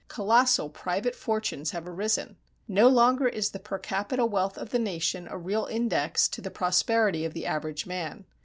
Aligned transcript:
Colossal 0.07 0.67
private 0.67 1.13
fortunes 1.13 1.69
have 1.69 1.87
arisen. 1.87 2.35
No 2.67 2.87
longer 2.87 3.27
is 3.27 3.51
the 3.51 3.59
per 3.59 3.77
capita 3.77 4.25
wealth 4.25 4.57
of 4.57 4.71
the 4.71 4.79
nation 4.79 5.27
a 5.27 5.37
real 5.37 5.65
index 5.67 6.27
to 6.29 6.41
the 6.41 6.49
prosperity 6.49 7.23
of 7.23 7.35
the 7.35 7.45
average 7.45 7.85
man. 7.85 8.25